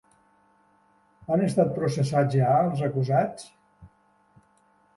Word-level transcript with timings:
Han 1.33 1.43
estat 1.49 1.75
processats 1.75 2.37
ja 2.39 2.55
els 2.63 2.83
acusats? 2.89 3.49